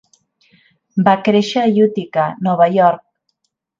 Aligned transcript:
Va 1.09 1.13
créixer 1.27 1.63
a 1.65 1.69
Utica, 1.83 2.25
Nova 2.49 2.69
York. 2.81 3.05